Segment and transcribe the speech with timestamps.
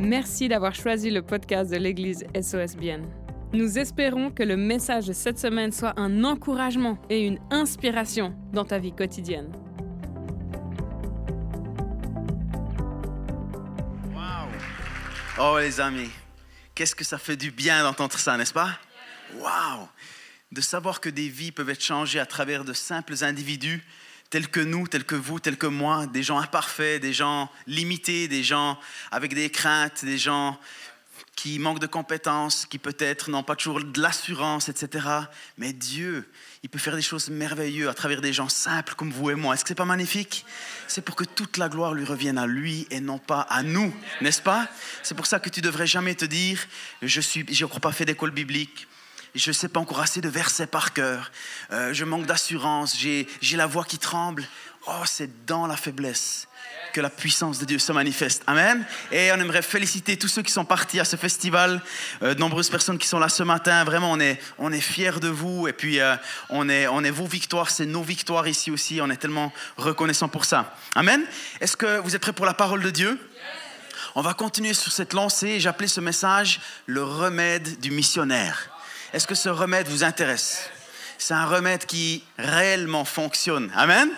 [0.00, 3.02] Merci d'avoir choisi le podcast de l'Église SOSBN.
[3.52, 8.64] Nous espérons que le message de cette semaine soit un encouragement et une inspiration dans
[8.64, 9.52] ta vie quotidienne.
[15.38, 16.10] Oh les amis,
[16.74, 18.78] qu'est-ce que ça fait du bien d'entendre ça, n'est-ce pas?
[19.36, 19.86] Waouh
[20.50, 23.84] De savoir que des vies peuvent être changées à travers de simples individus
[24.30, 28.28] tels que nous, tels que vous, tels que moi, des gens imparfaits, des gens limités,
[28.28, 28.78] des gens
[29.10, 30.58] avec des craintes, des gens
[31.34, 35.06] qui manquent de compétences, qui peut-être n'ont pas toujours de l'assurance, etc.
[35.56, 36.28] Mais Dieu,
[36.62, 39.54] il peut faire des choses merveilleuses à travers des gens simples comme vous et moi.
[39.54, 40.44] Est-ce que c'est pas magnifique?
[40.86, 43.94] C'est pour que toute la gloire lui revienne à lui et non pas à nous,
[44.20, 44.68] n'est-ce pas?
[45.02, 46.60] C'est pour ça que tu devrais jamais te dire
[47.00, 48.86] je suis, encore pas fait d'école biblique,
[49.34, 51.30] je ne sais pas encore assez de versets par cœur,
[51.72, 54.46] euh, je manque d'assurance, j'ai la voix qui tremble.
[54.86, 56.46] Oh, c'est dans la faiblesse
[56.92, 58.42] que la puissance de Dieu se manifeste.
[58.46, 58.84] Amen.
[59.12, 61.82] Et on aimerait féliciter tous ceux qui sont partis à ce festival,
[62.22, 63.84] euh, de nombreuses personnes qui sont là ce matin.
[63.84, 65.68] Vraiment, on est, on est fiers de vous.
[65.68, 66.16] Et puis, euh,
[66.48, 69.00] on, est, on est vos victoires, c'est nos victoires ici aussi.
[69.00, 70.74] On est tellement reconnaissants pour ça.
[70.94, 71.22] Amen.
[71.60, 73.18] Est-ce que vous êtes prêts pour la parole de Dieu?
[74.14, 75.60] On va continuer sur cette lancée.
[75.60, 78.70] J'appelais ce message le remède du missionnaire.
[79.12, 80.70] Est-ce que ce remède vous intéresse?
[81.18, 83.72] C'est un remède qui réellement fonctionne.
[83.74, 84.08] Amen?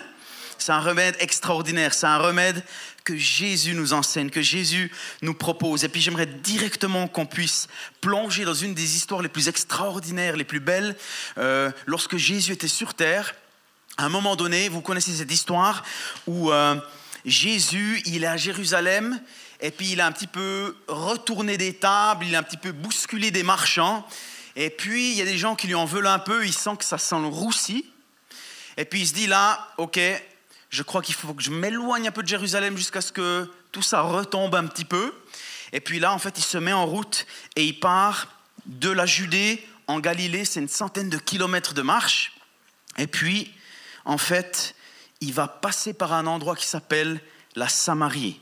[0.59, 1.95] C'est un remède extraordinaire.
[1.95, 2.63] C'est un remède
[3.03, 4.91] que Jésus nous enseigne, que Jésus
[5.23, 5.83] nous propose.
[5.83, 7.67] Et puis j'aimerais directement qu'on puisse
[8.01, 10.95] plonger dans une des histoires les plus extraordinaires, les plus belles.
[11.39, 13.33] Euh, lorsque Jésus était sur terre,
[13.97, 15.83] à un moment donné, vous connaissez cette histoire
[16.27, 16.75] où euh,
[17.25, 19.19] Jésus, il est à Jérusalem,
[19.59, 22.71] et puis il a un petit peu retourné des tables, il a un petit peu
[22.71, 24.07] bousculé des marchands.
[24.55, 26.77] Et puis, il y a des gens qui lui en veulent un peu, il sent
[26.77, 27.85] que ça sent le roussi.
[28.77, 29.99] Et puis, il se dit là, ok,
[30.69, 33.81] je crois qu'il faut que je m'éloigne un peu de Jérusalem jusqu'à ce que tout
[33.81, 35.13] ça retombe un petit peu.
[35.71, 38.27] Et puis là, en fait, il se met en route et il part
[38.65, 40.45] de la Judée en Galilée.
[40.45, 42.33] C'est une centaine de kilomètres de marche.
[42.97, 43.51] Et puis,
[44.05, 44.75] en fait,
[45.21, 47.21] il va passer par un endroit qui s'appelle
[47.55, 48.39] la Samarie.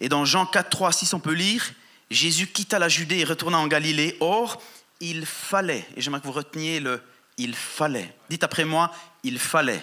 [0.00, 1.72] Et dans Jean 4, 3, 6, on peut lire
[2.10, 4.16] Jésus quitta la Judée et retourna en Galilée.
[4.20, 4.62] Or,
[5.00, 7.00] il fallait, et j'aimerais que vous reteniez le
[7.38, 8.14] il fallait.
[8.28, 8.92] Dites après moi,
[9.22, 9.82] il fallait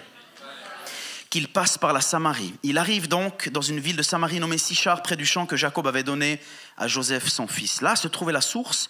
[1.29, 2.53] qu'il passe par la Samarie.
[2.63, 5.87] Il arrive donc dans une ville de Samarie nommée Sichar, près du champ que Jacob
[5.87, 6.39] avait donné
[6.77, 7.81] à Joseph, son fils.
[7.81, 8.89] Là se trouvait la source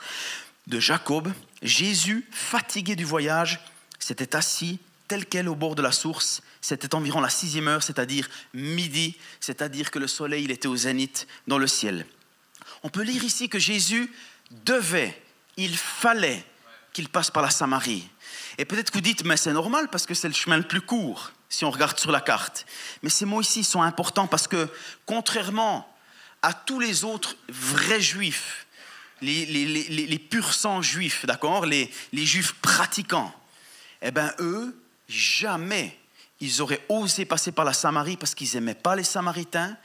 [0.68, 1.32] de Jacob.
[1.62, 3.60] Jésus, fatigué du voyage,
[4.00, 6.42] s'était assis tel quel au bord de la source.
[6.62, 11.28] C'était environ la sixième heure, c'est-à-dire midi, c'est-à-dire que le soleil il était au zénith
[11.48, 12.06] dans le ciel.
[12.84, 14.12] On peut lire ici que Jésus
[14.66, 15.20] devait
[15.58, 16.46] il fallait
[16.94, 18.08] qu'il passe par la Samarie.
[18.58, 20.82] Et peut-être que vous dites, mais c'est normal parce que c'est le chemin le plus
[20.82, 22.66] court, si on regarde sur la carte.
[23.04, 24.70] Mais ces mots ici sont importants parce que,
[25.06, 25.92] contrairement
[26.42, 28.66] à tous les autres vrais juifs,
[29.22, 33.34] les, les, purs sang juifs, d'accord, les, juifs pratiquants,
[34.02, 35.98] eh bien, eux, jamais
[36.42, 39.78] ils auraient osé passer par la Samarie parce qu'ils n'aimaient pas les Samaritains.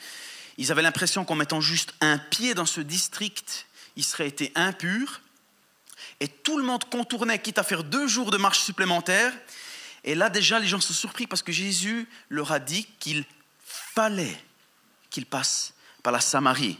[0.59, 3.67] Ils avaient l'impression qu'en mettant juste un pied dans ce district,
[3.97, 5.23] ils seraient été impurs.
[6.21, 9.33] Et tout le monde contournait, quitte à faire deux jours de marche supplémentaire.
[10.05, 13.25] Et là, déjà, les gens sont surpris parce que Jésus leur a dit qu'il
[13.65, 14.37] fallait
[15.11, 15.73] qu'il passe
[16.03, 16.79] par la Samarie.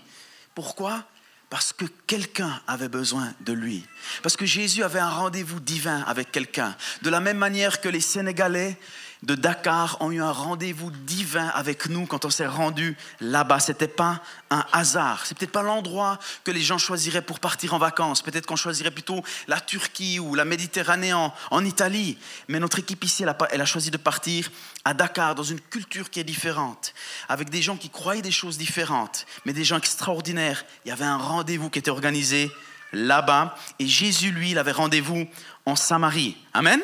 [0.55, 1.05] Pourquoi?
[1.49, 3.85] Parce que quelqu'un avait besoin de lui.
[4.23, 6.77] Parce que Jésus avait un rendez-vous divin avec quelqu'un.
[7.03, 8.79] De la même manière que les Sénégalais
[9.23, 13.61] de Dakar ont eu un rendez-vous divin avec nous quand on s'est rendu là-bas.
[13.61, 15.27] Ce n'était pas un hasard.
[15.27, 18.23] C'est peut-être pas l'endroit que les gens choisiraient pour partir en vacances.
[18.23, 22.17] Peut-être qu'on choisirait plutôt la Turquie ou la Méditerranée en, Italie.
[22.49, 24.51] Mais notre équipe ici, a, elle a choisi de partir
[24.87, 26.95] à Dakar, dans une culture qui est différente,
[27.29, 30.65] avec des gens qui croyaient des choses différentes, mais des gens extraordinaires.
[30.87, 32.51] Il y avait un rendez-vous qui était organisé
[32.93, 33.55] là-bas.
[33.79, 35.27] Et Jésus, lui, il avait rendez-vous
[35.67, 36.39] en Samarie.
[36.55, 36.81] Amen.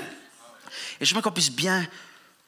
[1.00, 1.86] Et je veux qu'on puisse bien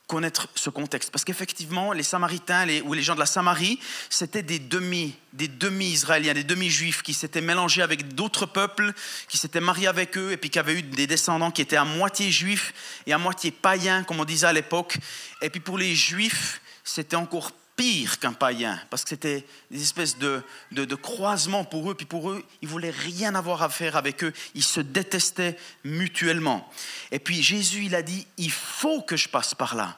[0.08, 1.10] connaître ce contexte.
[1.12, 3.78] Parce qu'effectivement, les Samaritains ou les gens de la Samarie,
[4.10, 8.92] c'était des demi, des demi-Israéliens, des demi-Juifs qui s'étaient mélangés avec d'autres peuples,
[9.28, 11.84] qui s'étaient mariés avec eux et puis qui avaient eu des descendants qui étaient à
[11.84, 14.98] moitié juifs et à moitié païens, comme on disait à l'époque.
[15.42, 20.18] Et puis pour les Juifs, c'était encore pire qu'un païen, parce que c'était des espèces
[20.18, 20.42] de,
[20.72, 24.32] de, croisements pour eux, puis pour eux, ils voulaient rien avoir à faire avec eux,
[24.54, 26.68] ils se détestaient mutuellement.
[27.12, 29.96] Et puis Jésus, il a dit, il faut que je passe par là.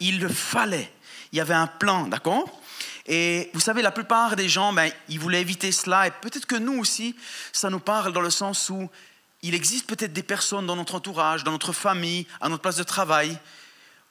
[0.00, 0.90] Il le fallait.
[1.30, 2.62] Il y avait un plan, d'accord?
[3.04, 6.56] Et vous savez, la plupart des gens, ben, ils voulaient éviter cela, et peut-être que
[6.56, 7.14] nous aussi,
[7.52, 8.88] ça nous parle dans le sens où
[9.42, 12.84] il existe peut-être des personnes dans notre entourage, dans notre famille, à notre place de
[12.84, 13.38] travail,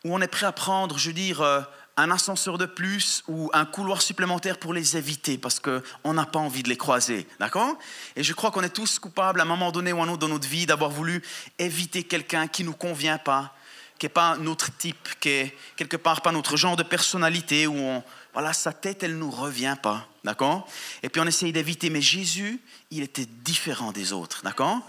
[0.06, 1.62] où on est prêt à prendre, je veux dire, euh,
[1.98, 6.40] un ascenseur de plus ou un couloir supplémentaire pour les éviter parce qu'on n'a pas
[6.40, 7.28] envie de les croiser.
[7.40, 7.76] D'accord?
[8.16, 10.20] Et je crois qu'on est tous coupables à un moment donné ou à un autre
[10.20, 11.24] dans notre vie d'avoir voulu
[11.58, 13.56] éviter quelqu'un qui ne nous convient pas,
[13.98, 18.04] qui n'est pas notre type, qui est quelque part pas notre genre de personnalité, où
[18.34, 20.08] voilà, sa tête, elle ne nous revient pas.
[20.24, 20.68] D'accord?
[21.02, 21.90] Et puis on essaye d'éviter.
[21.90, 22.62] Mais Jésus,
[22.92, 24.42] il était différent des autres.
[24.44, 24.80] D'accord?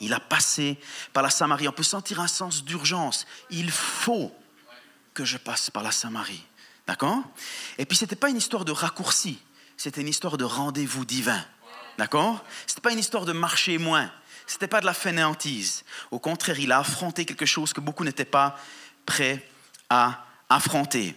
[0.00, 0.78] Il a passé
[1.12, 1.68] par la Samarie.
[1.68, 3.26] On peut sentir un sens d'urgence.
[3.50, 4.32] Il faut
[5.18, 6.44] que je passe par la Samarie.
[6.86, 7.18] D'accord?
[7.76, 9.40] Et puis, ce n'était pas une histoire de raccourci,
[9.76, 11.44] c'était une histoire de rendez-vous divin.
[11.98, 12.44] D'accord?
[12.68, 14.12] Ce n'était pas une histoire de marcher moins,
[14.46, 15.82] ce n'était pas de la fainéantise.
[16.12, 18.56] Au contraire, il a affronté quelque chose que beaucoup n'étaient pas
[19.06, 19.44] prêts
[19.90, 21.16] à affronter.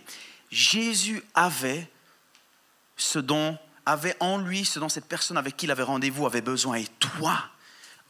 [0.49, 1.87] Jésus avait
[2.97, 3.55] ce dont
[3.85, 6.77] avait en lui ce dont cette personne avec qui il avait rendez-vous avait besoin.
[6.77, 7.39] Et toi,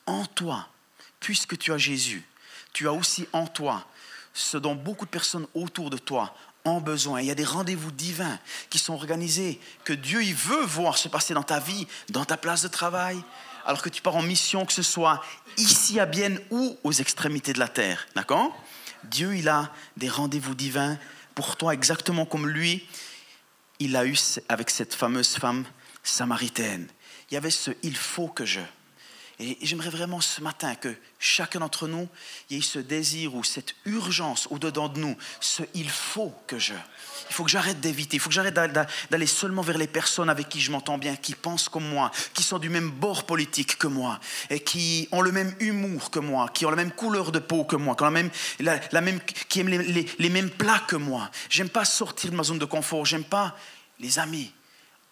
[0.06, 0.70] en toi,
[1.20, 2.26] puisque tu as Jésus,
[2.72, 3.86] tu as aussi en toi
[4.34, 6.36] ce dont beaucoup de personnes autour de toi
[6.66, 7.22] ont besoin.
[7.22, 8.40] Il y a des rendez-vous divins
[8.70, 12.38] qui sont organisés, que Dieu il veut voir se passer dans ta vie, dans ta
[12.38, 13.22] place de travail,
[13.66, 15.22] alors que tu pars en mission, que ce soit
[15.58, 18.08] ici à Bienne ou aux extrémités de la terre.
[18.16, 18.56] D'accord?
[19.04, 20.98] Dieu, il a des rendez-vous divins
[21.36, 22.88] pour toi, exactement comme lui,
[23.80, 24.16] il a eu
[24.50, 25.66] avec cette fameuse femme
[26.04, 26.88] samaritaine.
[27.30, 28.60] Il y avait ce il faut que je.
[29.44, 32.08] Et j'aimerais vraiment ce matin que chacun d'entre nous
[32.52, 36.76] ait ce désir ou cette urgence au-dedans de nous, ce il faut que je.
[37.28, 40.48] Il faut que j'arrête d'éviter, il faut que j'arrête d'aller seulement vers les personnes avec
[40.48, 43.88] qui je m'entends bien, qui pensent comme moi, qui sont du même bord politique que
[43.88, 44.20] moi,
[44.52, 47.64] et qui ont le même humour que moi, qui ont la même couleur de peau
[47.64, 48.30] que moi, qui, même,
[48.60, 51.32] la, même, qui aiment les, les mêmes plats que moi.
[51.50, 53.58] J'aime pas sortir de ma zone de confort, j'aime pas
[54.00, 54.52] les amis.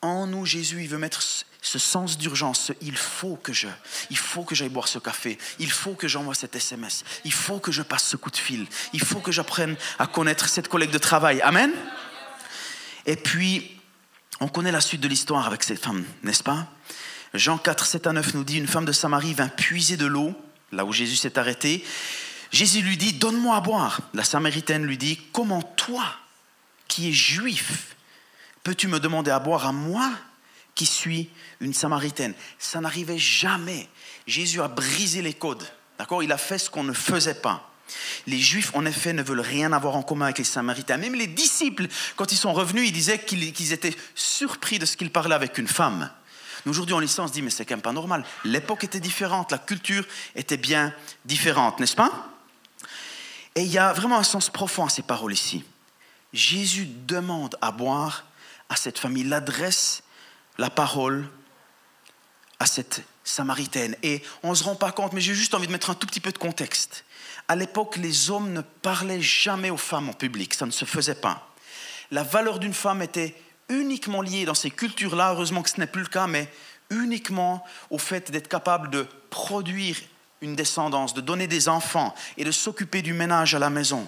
[0.04, 1.22] En nous, Jésus, il veut mettre
[1.62, 3.68] ce sens d'urgence, il faut que je,
[4.10, 7.60] il faut que j'aille boire ce café, il faut que j'envoie cet SMS, il faut
[7.60, 10.92] que je passe ce coup de fil, il faut que j'apprenne à connaître cette collègue
[10.92, 11.42] de travail.
[11.42, 11.72] Amen.
[13.06, 13.78] Et puis,
[14.40, 16.68] on connaît la suite de l'histoire avec cette femme, n'est-ce pas?
[17.34, 20.34] Jean 4, 7 à 9 nous dit, une femme de Samarie vint puiser de l'eau,
[20.72, 21.86] là où Jésus s'est arrêté.
[22.52, 24.02] Jésus lui dit, donne-moi à boire.
[24.14, 26.06] La Samaritaine lui dit, comment toi,
[26.88, 27.96] qui es juif,
[28.64, 30.10] peux-tu me demander à boire à moi?
[30.80, 31.30] Qui suis
[31.60, 32.34] une Samaritaine.
[32.58, 33.90] Ça n'arrivait jamais.
[34.26, 35.70] Jésus a brisé les codes.
[35.98, 36.24] D'accord?
[36.24, 37.70] Il a fait ce qu'on ne faisait pas.
[38.28, 40.96] Les Juifs, en effet, ne veulent rien avoir en commun avec les Samaritains.
[40.96, 45.12] Même les disciples, quand ils sont revenus, ils disaient qu'ils étaient surpris de ce qu'ils
[45.12, 46.10] parlaient avec une femme.
[46.66, 48.24] Aujourd'hui, en licence, on se dit, mais c'est quand même pas normal.
[48.46, 50.94] L'époque était différente, la culture était bien
[51.26, 52.30] différente, n'est-ce pas?
[53.56, 55.66] Et il y a vraiment un sens profond à ces paroles ici.
[56.32, 58.24] Jésus demande à boire
[58.70, 60.04] à cette famille, l'adresse
[60.60, 61.28] la parole
[62.60, 63.96] à cette Samaritaine.
[64.04, 66.06] Et on ne se rend pas compte, mais j'ai juste envie de mettre un tout
[66.06, 67.06] petit peu de contexte.
[67.48, 71.16] À l'époque, les hommes ne parlaient jamais aux femmes en public, ça ne se faisait
[71.16, 71.48] pas.
[72.12, 73.36] La valeur d'une femme était
[73.70, 76.52] uniquement liée dans ces cultures-là, heureusement que ce n'est plus le cas, mais
[76.90, 79.96] uniquement au fait d'être capable de produire
[80.42, 84.08] une descendance, de donner des enfants et de s'occuper du ménage à la maison.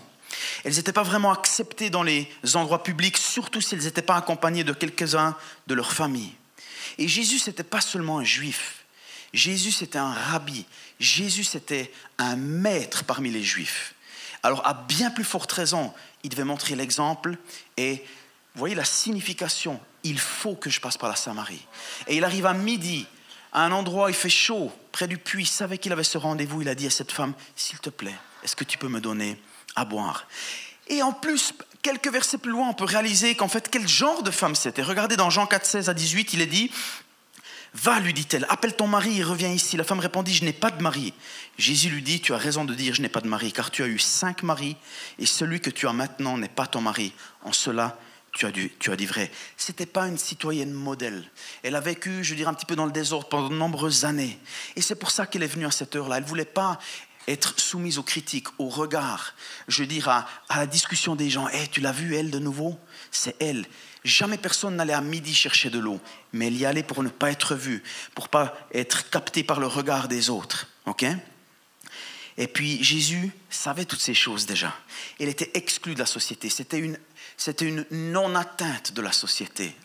[0.63, 4.63] Elles n'étaient pas vraiment acceptées dans les endroits publics, surtout si elles n'étaient pas accompagnées
[4.63, 5.35] de quelques-uns
[5.67, 6.33] de leur famille.
[6.97, 8.85] Et Jésus, ce n'était pas seulement un juif.
[9.33, 10.65] Jésus, c'était un rabbi.
[10.99, 13.95] Jésus, c'était un maître parmi les juifs.
[14.43, 15.93] Alors, à bien plus forte raison,
[16.23, 17.37] il devait montrer l'exemple
[17.77, 18.03] et,
[18.53, 19.79] vous voyez, la signification.
[20.03, 21.65] Il faut que je passe par la Samarie.
[22.07, 23.05] Et il arrive à midi,
[23.53, 25.43] à un endroit où il fait chaud, près du puits.
[25.43, 26.61] Il savait qu'il avait ce rendez-vous.
[26.61, 29.39] Il a dit à cette femme, s'il te plaît, est-ce que tu peux me donner
[29.75, 30.25] à boire?
[30.91, 34.29] Et en plus, quelques versets plus loin, on peut réaliser qu'en fait, quel genre de
[34.29, 34.83] femme c'était.
[34.83, 36.69] Regardez dans Jean 4, 16 à 18, il est dit
[37.73, 39.77] Va, lui dit-elle, appelle ton mari et reviens ici.
[39.77, 41.13] La femme répondit Je n'ai pas de mari.
[41.57, 43.81] Jésus lui dit Tu as raison de dire Je n'ai pas de mari, car tu
[43.81, 44.75] as eu cinq maris,
[45.17, 47.13] et celui que tu as maintenant n'est pas ton mari.
[47.43, 47.97] En cela,
[48.33, 49.31] tu as, dû, tu as dit vrai.
[49.55, 51.23] Ce n'était pas une citoyenne modèle.
[51.63, 54.37] Elle a vécu, je dirais, un petit peu dans le désordre pendant de nombreuses années.
[54.75, 56.17] Et c'est pour ça qu'elle est venue à cette heure-là.
[56.17, 56.79] Elle voulait pas
[57.27, 59.33] être soumise aux critiques, aux regards,
[59.67, 61.47] je dirais à, à la discussion des gens.
[61.49, 62.79] Hey, tu l'as vue, elle, de nouveau?
[63.11, 63.65] C'est elle.
[64.03, 66.01] Jamais personne n'allait à midi chercher de l'eau,
[66.33, 67.83] mais elle y allait pour ne pas être vue,
[68.15, 70.67] pour pas être capté par le regard des autres.
[70.85, 71.05] Ok?
[72.37, 74.75] Et puis Jésus savait toutes ces choses déjà.
[75.19, 76.49] Il était exclu de la société.
[76.49, 76.97] C'était une,
[77.37, 79.75] c'était une non-atteinte de la société.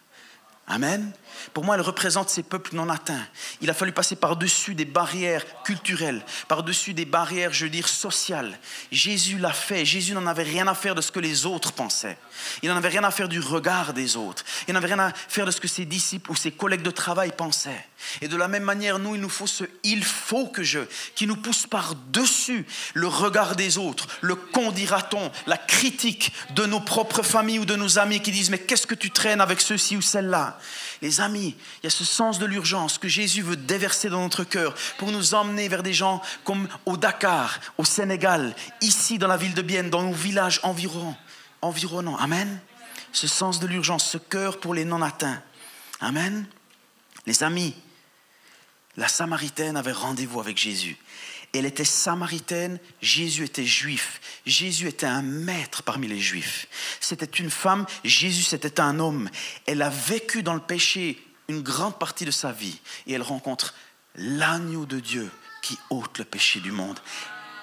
[0.67, 1.13] Amen?
[1.53, 3.27] Pour moi, elle représente ces peuples non atteints.
[3.61, 8.59] Il a fallu passer par-dessus des barrières culturelles, par-dessus des barrières, je veux dire, sociales.
[8.91, 9.85] Jésus l'a fait.
[9.85, 12.19] Jésus n'en avait rien à faire de ce que les autres pensaient.
[12.63, 14.45] Il n'en avait rien à faire du regard des autres.
[14.69, 17.33] Il n'avait rien à faire de ce que ses disciples ou ses collègues de travail
[17.37, 17.87] pensaient.
[18.21, 20.81] Et de la même manière, nous, il nous faut ce il faut que je,
[21.15, 26.81] qui nous pousse par-dessus le regard des autres, le qu'en dira-t-on, la critique de nos
[26.81, 29.97] propres familles ou de nos amis qui disent mais qu'est-ce que tu traînes avec ceci
[29.97, 30.59] ou celle-là?
[31.03, 34.45] Les amis, il y a ce sens de l'urgence que Jésus veut déverser dans notre
[34.45, 39.37] cœur pour nous emmener vers des gens comme au Dakar, au Sénégal, ici dans la
[39.37, 42.17] ville de Bienne, dans nos villages environnants.
[42.17, 42.61] Amen.
[43.13, 45.43] Ce sens de l'urgence, ce cœur pour les non-atteints.
[46.01, 46.47] Amen.
[47.27, 47.75] Les amis,
[48.97, 50.97] la Samaritaine avait rendez-vous avec Jésus.
[51.53, 54.21] Elle était samaritaine, Jésus était juif.
[54.45, 56.67] Jésus était un maître parmi les juifs.
[57.01, 59.31] C'était une femme, Jésus c'était un homme.
[59.67, 63.75] Elle a vécu dans le péché une grande partie de sa vie et elle rencontre
[64.17, 65.31] l'agneau de Dieu
[65.63, 66.99] qui ôte le péché du monde.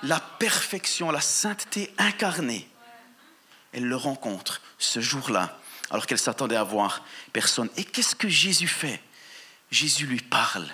[0.01, 2.67] La perfection, la sainteté incarnée.
[3.71, 5.59] Elle le rencontre ce jour-là
[5.89, 7.69] alors qu'elle s'attendait à voir personne.
[7.77, 9.01] Et qu'est-ce que Jésus fait?
[9.71, 10.67] Jésus lui parle.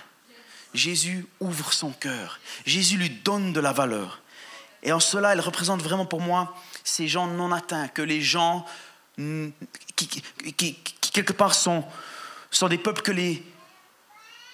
[0.73, 2.39] Jésus ouvre son cœur.
[2.65, 4.21] Jésus lui donne de la valeur.
[4.83, 8.65] Et en cela, elle représente vraiment pour moi ces gens non atteints, que les gens
[9.95, 10.77] qui,
[11.11, 11.83] quelque part sont,
[12.51, 13.43] sont des peuples que les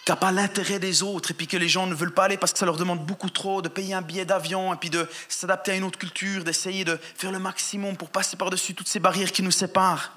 [0.05, 2.37] qui n'ont pas l'intérêt des autres et puis que les gens ne veulent pas aller
[2.37, 5.09] parce que ça leur demande beaucoup trop de payer un billet d'avion et puis de
[5.27, 8.99] s'adapter à une autre culture, d'essayer de faire le maximum pour passer par-dessus toutes ces
[8.99, 10.11] barrières qui nous séparent.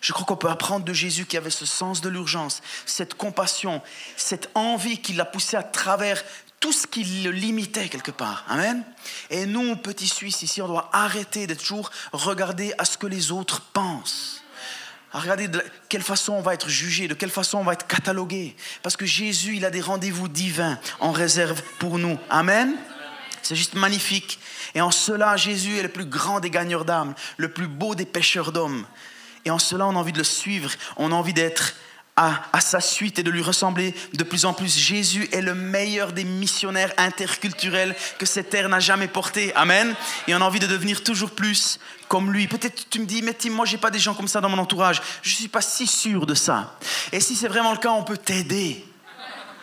[0.00, 3.82] Je crois qu'on peut apprendre de Jésus qui avait ce sens de l'urgence, cette compassion,
[4.16, 6.22] cette envie qui l'a poussé à travers
[6.60, 8.44] tout ce qui le limitait quelque part.
[8.48, 8.82] Amen.
[9.30, 13.30] Et nous, petits Suisses ici, on doit arrêter d'être toujours regarder à ce que les
[13.30, 14.42] autres pensent.
[15.12, 18.56] Regarder de quelle façon on va être jugé, de quelle façon on va être catalogué.
[18.82, 22.18] Parce que Jésus, il a des rendez-vous divins en réserve pour nous.
[22.28, 22.74] Amen.
[23.42, 24.40] C'est juste magnifique.
[24.74, 28.04] Et en cela, Jésus est le plus grand des gagneurs d'âmes, le plus beau des
[28.04, 28.84] pêcheurs d'hommes.
[29.46, 31.74] Et en cela, on a envie de le suivre, on a envie d'être
[32.16, 34.76] à, sa suite et de lui ressembler de plus en plus.
[34.76, 39.54] Jésus est le meilleur des missionnaires interculturels que cette terre n'a jamais porté.
[39.54, 39.94] Amen.
[40.26, 42.48] Et on a envie de devenir toujours plus comme lui.
[42.48, 44.58] Peut-être tu me dis, mais Tim, moi j'ai pas des gens comme ça dans mon
[44.58, 45.00] entourage.
[45.22, 46.78] Je suis pas si sûr de ça.
[47.12, 48.82] Et si c'est vraiment le cas, on peut t'aider.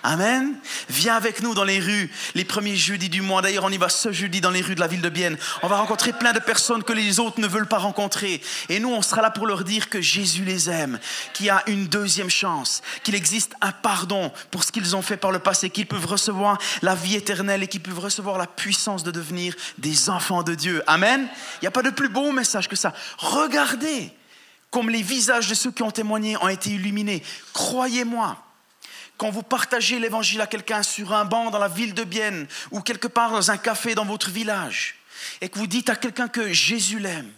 [0.06, 0.56] Amen.
[0.90, 3.42] Viens avec nous dans les rues les premiers jeudis du mois.
[3.42, 5.38] D'ailleurs, on y va ce jeudi dans les rues de la ville de Bienne.
[5.62, 8.42] On va rencontrer plein de personnes que les autres ne veulent pas rencontrer.
[8.68, 11.00] Et nous, on sera là pour leur dire que Jésus les aime,
[11.34, 15.16] qu'il y a une deuxième chance, qu'il existe un pardon pour ce qu'ils ont fait
[15.16, 19.04] par le passé, qu'ils peuvent recevoir la vie éternelle et qu'ils peuvent recevoir la puissance
[19.04, 20.84] de devenir des enfants de Dieu.
[20.86, 21.30] Amen.
[21.56, 22.94] Il n'y a pas de plus beau message que ça.
[23.18, 24.12] Regardez
[24.70, 27.24] comme les visages de ceux qui ont témoigné ont été illuminés.
[27.54, 28.38] Croyez-moi
[29.24, 32.82] quand vous partagez l'évangile à quelqu'un sur un banc dans la ville de Bienne ou
[32.82, 34.96] quelque part dans un café dans votre village
[35.40, 37.32] et que vous dites à quelqu'un que Jésus l'aime,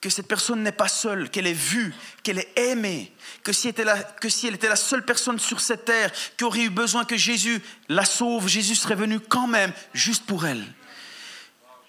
[0.00, 1.92] que cette personne n'est pas seule, qu'elle est vue,
[2.22, 3.70] qu'elle est aimée, que si,
[4.18, 7.18] que si elle était la seule personne sur cette terre qui aurait eu besoin que
[7.18, 10.64] Jésus la sauve, Jésus serait venu quand même juste pour elle.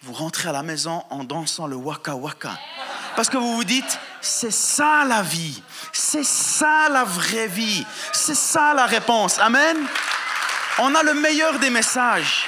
[0.01, 2.59] Vous rentrez à la maison en dansant le waka waka.
[3.15, 5.61] Parce que vous vous dites, c'est ça la vie,
[5.93, 9.39] c'est ça la vraie vie, c'est ça la réponse.
[9.39, 9.77] Amen.
[10.79, 12.47] On a le meilleur des messages.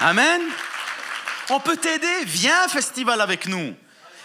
[0.00, 0.40] Amen.
[1.50, 3.74] On peut t'aider, viens festival avec nous.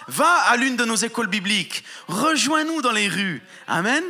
[0.08, 3.42] Va à l'une de nos écoles bibliques, rejoins-nous dans les rues.
[3.68, 4.04] Amen.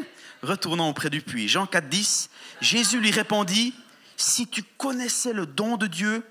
[0.44, 1.48] Retournons auprès du puits.
[1.48, 2.30] Jean 4, 10,
[2.62, 3.74] Jésus lui répondit,
[4.16, 6.24] si tu connaissais le don de Dieu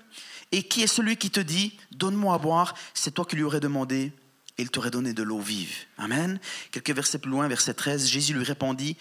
[0.51, 3.59] et qui est celui qui te dit, donne-moi à boire, c'est toi qui lui aurais
[3.59, 4.13] demandé
[4.57, 5.75] il t'aurait donné de l'eau vive.
[5.97, 6.39] Amen.
[6.71, 8.97] Quelques versets plus loin, verset 13, Jésus lui répondit,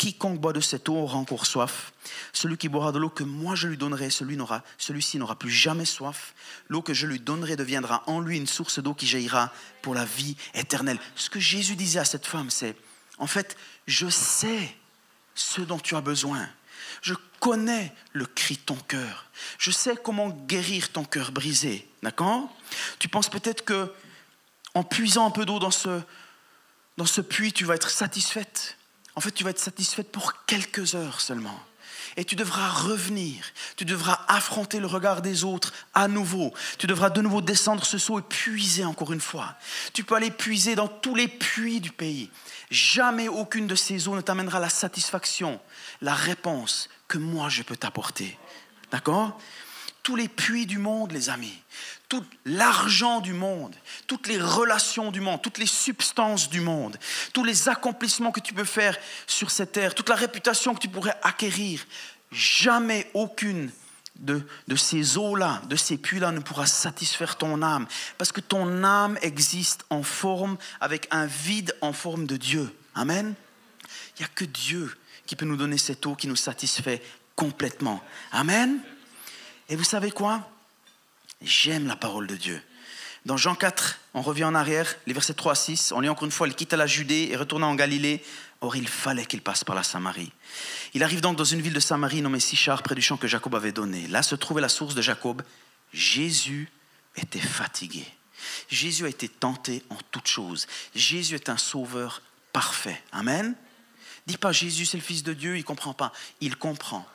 [0.00, 1.92] Quiconque boit de cette eau aura encore soif.
[2.32, 5.50] Celui qui boira de l'eau que moi je lui donnerai, celui n'aura, celui-ci n'aura plus
[5.50, 6.34] jamais soif.
[6.68, 9.52] L'eau que je lui donnerai deviendra en lui une source d'eau qui jaillira
[9.82, 10.98] pour la vie éternelle.
[11.16, 12.76] Ce que Jésus disait à cette femme, c'est,
[13.18, 14.74] en fait, je sais
[15.34, 16.48] ce dont tu as besoin.
[17.02, 19.26] Je connais le cri de ton cœur.
[19.58, 21.86] Je sais comment guérir ton cœur brisé.
[22.02, 22.48] D'accord?
[22.98, 23.92] Tu penses peut-être que
[24.74, 26.00] en puisant un peu d'eau dans ce,
[26.96, 28.76] dans ce puits, tu vas être satisfaite.
[29.16, 31.58] En fait, tu vas être satisfaite pour quelques heures seulement.
[32.16, 33.44] Et tu devras revenir,
[33.76, 36.52] tu devras affronter le regard des autres à nouveau.
[36.78, 39.54] Tu devras de nouveau descendre ce seau et puiser encore une fois.
[39.92, 42.30] Tu peux aller puiser dans tous les puits du pays.
[42.70, 45.60] Jamais aucune de ces eaux ne t'amènera la satisfaction,
[46.00, 48.36] la réponse que moi je peux t'apporter.
[48.90, 49.38] D'accord?
[50.02, 51.62] Tous les puits du monde, les amis,
[52.08, 53.74] tout l'argent du monde,
[54.06, 56.96] toutes les relations du monde, toutes les substances du monde,
[57.32, 60.88] tous les accomplissements que tu peux faire sur cette terre, toute la réputation que tu
[60.88, 61.84] pourrais acquérir,
[62.32, 63.70] jamais aucune
[64.16, 67.86] de, de ces eaux-là, de ces puits-là ne pourra satisfaire ton âme,
[68.18, 72.74] parce que ton âme existe en forme, avec un vide en forme de Dieu.
[72.94, 73.34] Amen.
[74.16, 74.94] Il n'y a que Dieu
[75.26, 77.02] qui peut nous donner cette eau qui nous satisfait
[77.36, 78.02] complètement.
[78.32, 78.80] Amen.
[79.70, 80.50] Et vous savez quoi?
[81.40, 82.60] J'aime la parole de Dieu.
[83.24, 86.24] Dans Jean 4, on revient en arrière, les versets 3 à 6, on lit encore
[86.24, 88.22] une fois, il quitta la Judée et retourna en Galilée.
[88.62, 90.32] Or, il fallait qu'il passe par la Samarie.
[90.92, 93.54] Il arrive donc dans une ville de Samarie nommée Sichar, près du champ que Jacob
[93.54, 94.08] avait donné.
[94.08, 95.42] Là se trouvait la source de Jacob.
[95.92, 96.68] Jésus
[97.16, 98.04] était fatigué.
[98.68, 100.66] Jésus a été tenté en toutes choses.
[100.94, 102.22] Jésus est un sauveur
[102.52, 103.00] parfait.
[103.12, 103.54] Amen.
[104.26, 106.12] Dis pas Jésus c'est le Fils de Dieu, il comprend pas.
[106.40, 107.06] Il comprend.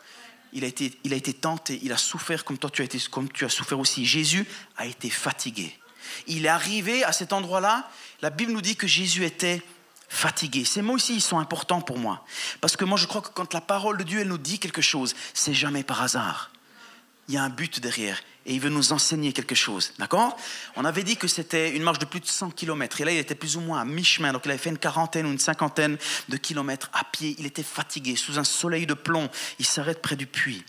[0.55, 2.97] Il a, été, il a été tenté, il a souffert comme toi tu as, été,
[3.11, 4.05] comme tu as souffert aussi.
[4.05, 4.47] Jésus
[4.77, 5.77] a été fatigué.
[6.27, 7.89] Il est arrivé à cet endroit-là.
[8.21, 9.61] La Bible nous dit que Jésus était
[10.07, 10.63] fatigué.
[10.65, 12.25] Ces mots ici, ils sont importants pour moi.
[12.61, 14.81] Parce que moi, je crois que quand la parole de Dieu, elle nous dit quelque
[14.81, 16.51] chose, c'est jamais par hasard.
[17.27, 19.93] Il y a un but derrière et il veut nous enseigner quelque chose.
[19.97, 20.37] D'accord?
[20.75, 23.01] On avait dit que c'était une marche de plus de 100 km.
[23.01, 24.33] Et là, il était plus ou moins à mi-chemin.
[24.33, 25.97] Donc, il avait fait une quarantaine ou une cinquantaine
[26.29, 27.35] de kilomètres à pied.
[27.39, 29.29] Il était fatigué, sous un soleil de plomb.
[29.57, 30.63] Il s'arrête près du puits.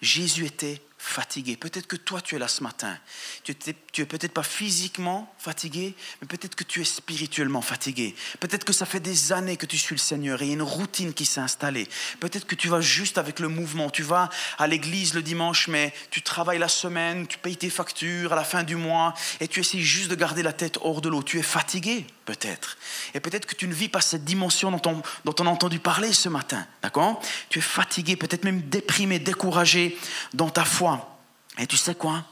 [0.00, 1.56] Jésus était fatigué.
[1.56, 2.98] Peut-être que toi, tu es là ce matin.
[3.44, 8.14] Tu es, peut-être pas physiquement fatigué, mais peut-être que tu es spirituellement fatigué.
[8.40, 10.54] Peut-être que ça fait des années que tu suis le Seigneur et il y a
[10.54, 11.88] une routine qui s'est installée.
[12.20, 13.88] Peut-être que tu vas juste avec le mouvement.
[13.88, 18.32] Tu vas à l'église le dimanche, mais tu travailles la semaine, tu payes tes factures
[18.32, 21.08] à la fin du mois et tu essaies juste de garder la tête hors de
[21.08, 21.22] l'eau.
[21.22, 22.76] Tu es fatigué, peut-être.
[23.14, 25.02] Et peut-être que tu ne vis pas cette dimension dont
[25.38, 26.66] on, a entendu parler ce matin.
[26.82, 27.22] D'accord?
[27.48, 29.96] Tu es fatigué, peut-être même déprimé, découragé
[30.34, 31.18] dans ta foi.
[31.56, 32.24] Et tu sais quoi?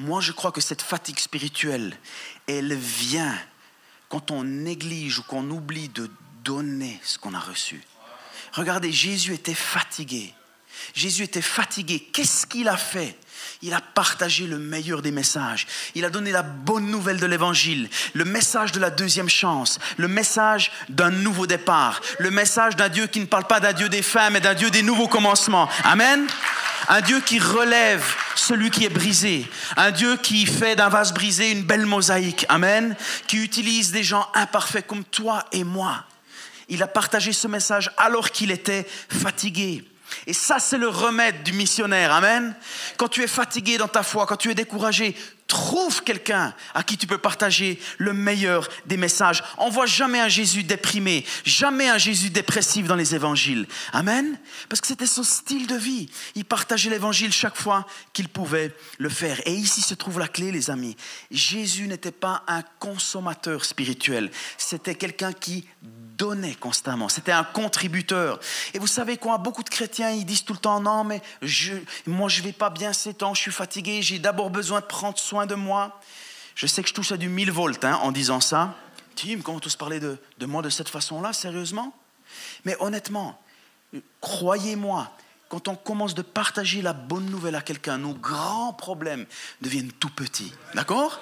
[0.00, 1.96] Moi, je crois que cette fatigue spirituelle,
[2.48, 3.38] elle vient
[4.08, 6.10] quand on néglige ou qu'on oublie de
[6.42, 7.82] donner ce qu'on a reçu.
[8.52, 10.34] Regardez, Jésus était fatigué.
[10.94, 12.06] Jésus était fatigué.
[12.12, 13.16] Qu'est-ce qu'il a fait?
[13.62, 15.66] Il a partagé le meilleur des messages.
[15.94, 20.08] Il a donné la bonne nouvelle de l'évangile, le message de la deuxième chance, le
[20.08, 24.02] message d'un nouveau départ, le message d'un Dieu qui ne parle pas d'un Dieu des
[24.02, 25.68] fins, mais d'un Dieu des nouveaux commencements.
[25.84, 26.26] Amen.
[26.88, 28.04] Un Dieu qui relève
[28.34, 29.46] celui qui est brisé.
[29.76, 32.44] Un Dieu qui fait d'un vase brisé une belle mosaïque.
[32.48, 32.94] Amen.
[33.26, 36.04] Qui utilise des gens imparfaits comme toi et moi.
[36.68, 39.84] Il a partagé ce message alors qu'il était fatigué.
[40.26, 42.12] Et ça, c'est le remède du missionnaire.
[42.12, 42.54] Amen.
[42.96, 45.14] Quand tu es fatigué dans ta foi, quand tu es découragé,
[45.46, 49.42] trouve quelqu'un à qui tu peux partager le meilleur des messages.
[49.58, 53.66] On voit jamais un Jésus déprimé, jamais un Jésus dépressif dans les évangiles.
[53.92, 54.38] Amen.
[54.68, 56.08] Parce que c'était son style de vie.
[56.34, 59.40] Il partageait l'évangile chaque fois qu'il pouvait le faire.
[59.46, 60.96] Et ici se trouve la clé, les amis.
[61.30, 64.30] Jésus n'était pas un consommateur spirituel.
[64.56, 67.08] C'était quelqu'un qui donnait constamment.
[67.08, 68.38] C'était un contributeur.
[68.72, 69.38] Et vous savez quoi?
[69.38, 71.74] Beaucoup de chrétiens, ils disent tout le temps, non, mais je,
[72.06, 75.18] moi, je vais pas bien ces temps, je suis fatigué, j'ai d'abord besoin de prendre
[75.18, 76.00] soin de moi.
[76.54, 78.74] Je sais que je touche à du 1000 volts hein, en disant ça.
[79.16, 81.94] Tim, comment tous parler de, de moi de cette façon-là, sérieusement?
[82.64, 83.40] Mais honnêtement,
[84.20, 85.10] croyez-moi,
[85.48, 89.26] quand on commence de partager la bonne nouvelle à quelqu'un, nos grands problèmes
[89.60, 90.52] deviennent tout petits.
[90.74, 91.20] D'accord?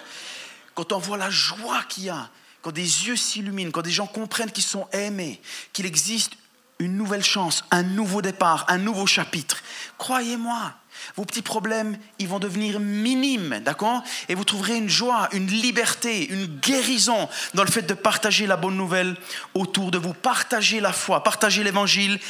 [0.74, 2.30] Quand on voit la joie qu'il y a
[2.62, 5.40] quand des yeux s'illuminent, quand des gens comprennent qu'ils sont aimés,
[5.72, 6.32] qu'il existe
[6.82, 9.62] une nouvelle chance, un nouveau départ, un nouveau chapitre,
[9.98, 10.74] croyez-moi,
[11.16, 14.02] vos petits problèmes, ils vont devenir minimes, d'accord?
[14.28, 18.56] Et vous trouverez une joie, une liberté, une guérison dans le fait de partager la
[18.56, 19.16] bonne nouvelle
[19.54, 20.14] autour de vous.
[20.14, 22.20] Partager la foi, partager l'évangile,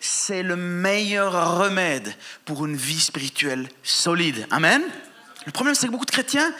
[0.00, 4.46] c'est le meilleur remède pour une vie spirituelle solide.
[4.50, 4.82] Amen?
[5.46, 6.52] Le problème, c'est que beaucoup de chrétiens,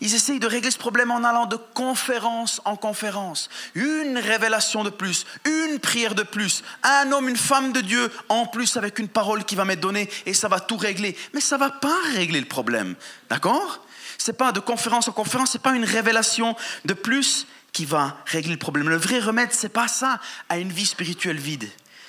[0.00, 3.48] ils essayent de régler ce problème en allant de conférence en conférence.
[3.74, 8.46] Une révélation de plus, une prière de plus, un homme, une femme de Dieu en
[8.46, 11.16] plus avec une parole qui va m'être donnée et ça va tout régler.
[11.34, 12.94] Mais ça ne va pas régler le problème.
[13.30, 13.84] D'accord?
[14.18, 18.52] C'est pas de conférence en conférence, c'est pas une révélation de plus qui va régler
[18.52, 18.88] le problème.
[18.88, 21.68] Le vrai remède, c'est pas ça à une vie spirituelle vide.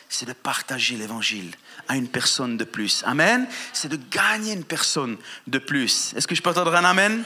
[0.09, 1.53] C'est de partager l'évangile
[1.87, 3.03] à une personne de plus.
[3.05, 3.47] Amen.
[3.73, 5.17] C'est de gagner une personne
[5.47, 6.13] de plus.
[6.15, 7.23] Est-ce que je peux entendre un Amen?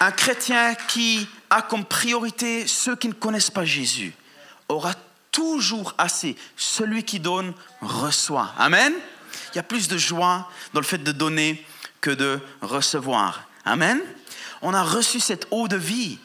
[0.00, 4.12] Un chrétien qui a comme priorité ceux qui ne connaissent pas Jésus
[4.68, 4.94] aura
[5.30, 6.36] toujours assez.
[6.56, 8.52] Celui qui donne reçoit.
[8.58, 8.92] Amen.
[9.52, 11.64] Il y a plus de joie dans le fait de donner
[12.00, 13.48] que de recevoir.
[13.64, 14.00] Amen.
[14.62, 16.18] On a reçu cette eau de vie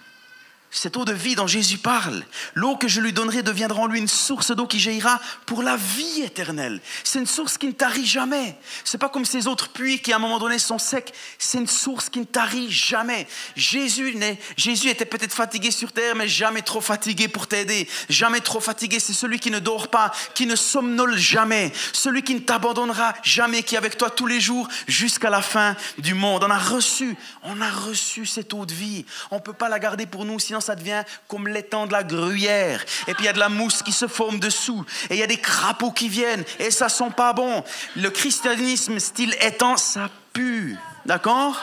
[0.74, 4.00] cette eau de vie dont Jésus parle, l'eau que je lui donnerai deviendra en lui
[4.00, 6.80] une source d'eau qui jaillira pour la vie éternelle.
[7.04, 8.56] C'est une source qui ne tarit jamais.
[8.86, 11.12] C'est pas comme ces autres puits qui à un moment donné sont secs.
[11.38, 13.28] C'est une source qui ne tarit jamais.
[13.58, 14.18] Jésus,
[14.56, 17.90] Jésus était peut-être fatigué sur terre, mais jamais trop fatigué pour t'aider.
[18.08, 19.02] Jamais trop fatigué.
[19.02, 23.64] C'est celui qui ne dort pas, qui ne somnole jamais, celui qui ne t'abandonnera jamais,
[23.64, 26.46] qui est avec toi tous les jours jusqu'à la fin du monde.
[26.46, 29.06] On a reçu, on a reçu cette eau de vie.
[29.32, 32.84] On peut pas la garder pour nous, ça devient comme l'étang de la gruyère.
[33.08, 34.86] Et puis il y a de la mousse qui se forme dessous.
[35.10, 36.44] Et il y a des crapauds qui viennent.
[36.60, 37.64] Et ça sent pas bon.
[37.96, 40.78] Le christianisme, style étang, ça pue.
[41.06, 41.60] D'accord?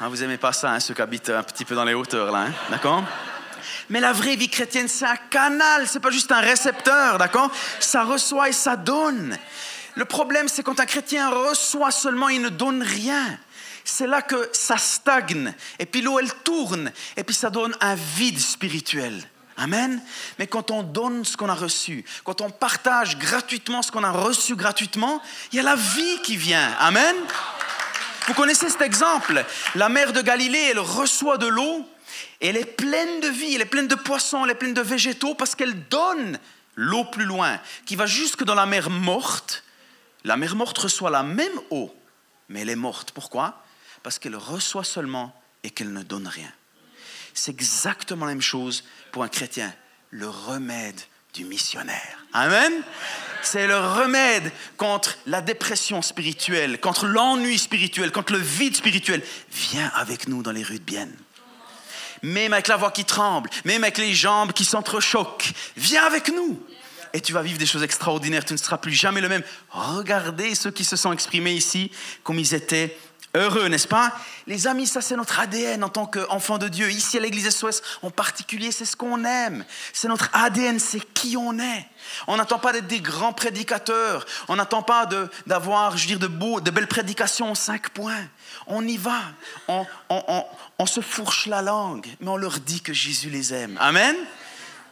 [0.00, 2.32] Ah, Vous aimez pas ça, hein, ceux qui habitent un petit peu dans les hauteurs,
[2.32, 2.46] là.
[2.46, 2.52] Hein?
[2.70, 3.04] D'accord?
[3.88, 7.50] Mais la vraie vie chrétienne, c'est un canal, c'est pas juste un récepteur, d'accord?
[7.78, 9.36] Ça reçoit et ça donne.
[9.94, 13.38] Le problème, c'est quand un chrétien reçoit seulement, il ne donne rien
[13.84, 15.54] c'est là que ça stagne.
[15.78, 16.92] Et puis l'eau, elle tourne.
[17.16, 19.28] Et puis ça donne un vide spirituel.
[19.56, 20.00] Amen.
[20.38, 24.10] Mais quand on donne ce qu'on a reçu, quand on partage gratuitement ce qu'on a
[24.10, 25.20] reçu gratuitement,
[25.52, 26.74] il y a la vie qui vient.
[26.78, 27.14] Amen.
[28.26, 29.44] Vous connaissez cet exemple?
[29.74, 31.86] La mer de Galilée, elle reçoit de l'eau.
[32.40, 35.34] Elle est pleine de vie, elle est pleine de poissons, elle est pleine de végétaux
[35.34, 36.38] parce qu'elle donne
[36.74, 39.64] l'eau plus loin, qui va jusque dans la mer morte.
[40.24, 41.94] La mer morte reçoit la même eau,
[42.48, 43.10] mais elle est morte.
[43.12, 43.61] Pourquoi?
[44.02, 46.50] Parce qu'elle reçoit seulement et qu'elle ne donne rien.
[47.34, 49.72] C'est exactement la même chose pour un chrétien,
[50.10, 51.00] le remède
[51.34, 52.18] du missionnaire.
[52.32, 52.72] Amen.
[53.42, 59.22] C'est le remède contre la dépression spirituelle, contre l'ennui spirituel, contre le vide spirituel.
[59.50, 61.14] Viens avec nous dans les rues de Bienne.
[62.22, 66.60] Même avec la voix qui tremble, même avec les jambes qui s'entrechoquent, viens avec nous.
[67.14, 69.42] Et tu vas vivre des choses extraordinaires, tu ne seras plus jamais le même.
[69.70, 71.90] Regardez ceux qui se sont exprimés ici
[72.22, 72.96] comme ils étaient
[73.34, 74.12] heureux, n'est-ce pas?
[74.46, 76.90] Les amis, ça c'est notre ADN en tant qu'enfants de Dieu.
[76.90, 79.64] Ici à l'église SOS, en particulier, c'est ce qu'on aime.
[79.92, 81.86] C'est notre ADN, c'est qui on est.
[82.26, 84.26] On n'attend pas d'être des grands prédicateurs.
[84.48, 85.08] On n'attend pas
[85.46, 88.26] d'avoir, je veux dire, de, beaux, de belles prédications en cinq points.
[88.66, 89.20] On y va.
[89.68, 89.86] On,
[90.78, 93.76] on se fourche la langue, mais on leur dit que Jésus les aime.
[93.80, 94.16] Amen?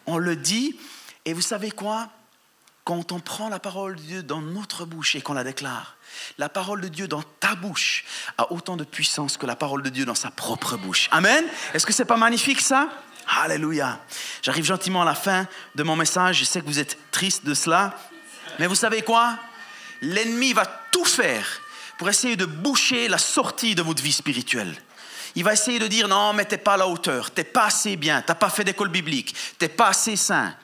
[0.06, 0.78] On le dit.
[1.24, 2.08] Et vous savez quoi?
[2.84, 5.96] Quand on prend la parole de Dieu dans notre bouche et qu'on la déclare,
[6.38, 8.04] la parole de Dieu dans ta bouche
[8.38, 11.08] a autant de puissance que la parole de Dieu dans sa propre bouche.
[11.12, 11.44] Amen.
[11.74, 12.88] Est-ce que c'est pas magnifique ça?
[13.42, 14.00] Alléluia.
[14.42, 16.38] J'arrive gentiment à la fin de mon message.
[16.38, 17.94] Je sais que vous êtes triste de cela.
[18.58, 19.38] Mais vous savez quoi?
[20.02, 21.60] L'ennemi va tout faire
[21.98, 24.74] pour essayer de boucher la sortie de votre vie spirituelle.
[25.34, 27.96] Il va essayer de dire non, mais t'es pas à la hauteur, t'es pas assez
[27.96, 30.54] bien, t'as pas fait d'école biblique, t'es pas assez saint.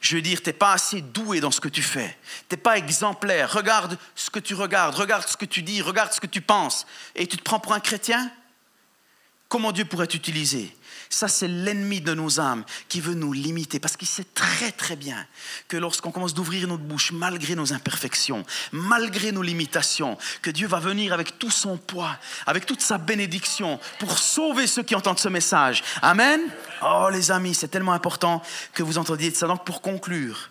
[0.00, 2.16] Je veux dire, tu n'es pas assez doué dans ce que tu fais.
[2.48, 3.52] Tu n'es pas exemplaire.
[3.52, 6.86] Regarde ce que tu regardes, regarde ce que tu dis, regarde ce que tu penses.
[7.14, 8.30] Et tu te prends pour un chrétien?
[9.48, 10.74] Comment Dieu pourrait t'utiliser?
[11.12, 14.94] Ça, c'est l'ennemi de nos âmes qui veut nous limiter parce qu'il sait très très
[14.94, 15.26] bien
[15.66, 20.78] que lorsqu'on commence d'ouvrir notre bouche, malgré nos imperfections, malgré nos limitations, que Dieu va
[20.78, 25.28] venir avec tout son poids, avec toute sa bénédiction pour sauver ceux qui entendent ce
[25.28, 25.82] message.
[26.00, 26.40] Amen?
[26.82, 29.46] Oh les amis, c'est tellement important que vous entendiez ça.
[29.46, 30.50] Donc pour conclure,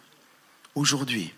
[0.75, 1.33] aujourd'hui,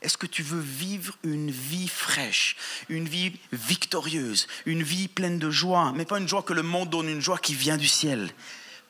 [0.00, 2.56] est-ce que tu veux vivre une vie fraîche,
[2.88, 6.90] une vie victorieuse, une vie pleine de joie, mais pas une joie que le monde
[6.90, 8.30] donne, une joie qui vient du ciel?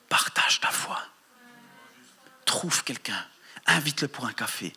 [0.08, 1.00] Partage ta foi.
[2.44, 3.24] Trouve quelqu'un,
[3.66, 4.72] invite-le pour un café,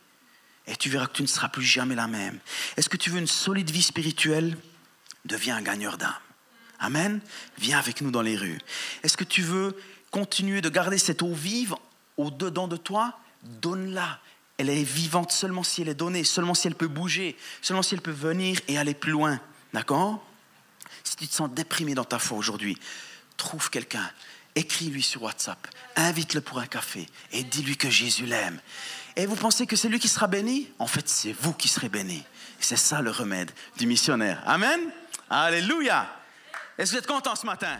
[0.67, 2.39] et tu verras que tu ne seras plus jamais la même.
[2.77, 4.57] Est-ce que tu veux une solide vie spirituelle?
[5.25, 6.13] Deviens un gagneur d'âme.
[6.79, 7.21] Amen.
[7.59, 8.59] Viens avec nous dans les rues.
[9.03, 9.77] Est-ce que tu veux
[10.11, 11.75] continuer de garder cette eau vive
[12.17, 13.17] au-dedans de toi.
[13.43, 14.19] Donne-la.
[14.57, 15.31] Elle est vivante.
[15.31, 18.59] Seulement si elle est donnée, seulement si elle peut bouger, seulement si elle peut venir
[18.67, 19.39] et aller plus loin.
[19.73, 20.23] D'accord?
[21.03, 22.77] Si tu te sens déprimé dans ta foi aujourd'hui,
[23.37, 24.07] trouve quelqu'un,
[24.55, 28.59] écris-lui sur WhatsApp, invite-le pour un café et dis-lui que Jésus l'aime.
[29.15, 30.69] Et vous pensez que c'est lui qui sera béni?
[30.77, 32.23] En fait, c'est vous qui serez béni.
[32.59, 34.43] C'est ça le remède du missionnaire.
[34.45, 34.79] Amen?
[35.29, 36.07] Alléluia!
[36.77, 37.79] Est-ce que vous êtes content ce matin?